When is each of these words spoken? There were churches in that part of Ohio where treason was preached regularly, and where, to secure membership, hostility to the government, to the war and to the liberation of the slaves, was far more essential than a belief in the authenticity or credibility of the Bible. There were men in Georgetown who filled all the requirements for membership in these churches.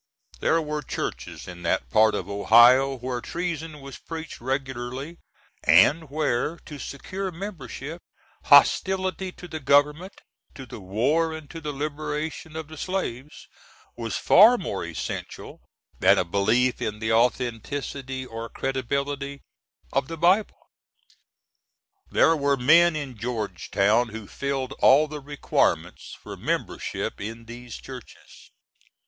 There 0.39 0.59
were 0.59 0.81
churches 0.81 1.47
in 1.47 1.61
that 1.61 1.91
part 1.91 2.15
of 2.15 2.27
Ohio 2.27 2.97
where 2.97 3.21
treason 3.21 3.81
was 3.81 3.99
preached 3.99 4.41
regularly, 4.41 5.19
and 5.63 6.09
where, 6.09 6.57
to 6.65 6.79
secure 6.79 7.29
membership, 7.31 8.01
hostility 8.45 9.31
to 9.33 9.47
the 9.47 9.59
government, 9.59 10.13
to 10.55 10.65
the 10.65 10.79
war 10.79 11.31
and 11.33 11.47
to 11.51 11.61
the 11.61 11.71
liberation 11.71 12.55
of 12.55 12.67
the 12.67 12.77
slaves, 12.77 13.47
was 13.95 14.15
far 14.17 14.57
more 14.57 14.83
essential 14.83 15.61
than 15.99 16.17
a 16.17 16.25
belief 16.25 16.81
in 16.81 16.97
the 16.97 17.13
authenticity 17.13 18.25
or 18.25 18.49
credibility 18.49 19.41
of 19.93 20.07
the 20.07 20.17
Bible. 20.17 20.71
There 22.09 22.35
were 22.35 22.57
men 22.57 22.95
in 22.95 23.15
Georgetown 23.19 24.07
who 24.09 24.25
filled 24.27 24.73
all 24.79 25.07
the 25.07 25.19
requirements 25.21 26.17
for 26.19 26.35
membership 26.35 27.21
in 27.21 27.45
these 27.45 27.75
churches. 27.77 28.49